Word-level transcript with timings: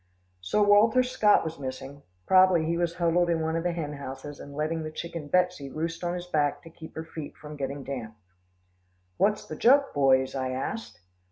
Sir 0.41 0.63
Walter 0.63 1.03
Scott 1.03 1.43
was 1.43 1.59
missing; 1.59 2.01
probably 2.25 2.65
he 2.65 2.75
was 2.75 2.95
huddled 2.95 3.29
in 3.29 3.39
one 3.39 3.55
of 3.55 3.61
the 3.61 3.71
hen 3.71 3.93
houses 3.93 4.39
and 4.39 4.55
letting 4.55 4.81
the 4.81 4.89
chicken 4.89 5.27
Betsy 5.27 5.69
roost 5.69 6.03
on 6.03 6.15
his 6.15 6.25
back 6.25 6.63
to 6.63 6.71
keep 6.71 6.95
her 6.95 7.05
feet 7.05 7.35
from 7.37 7.55
getting 7.55 7.83
damp. 7.83 8.17
"What's 9.17 9.45
the 9.45 9.55
joke, 9.55 9.93
boys?" 9.93 10.33
I 10.33 10.49
asked. 10.53 11.01